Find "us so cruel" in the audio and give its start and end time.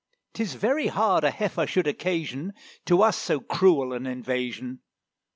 3.03-3.93